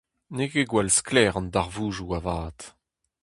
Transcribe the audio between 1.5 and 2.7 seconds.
darvoudoù avat.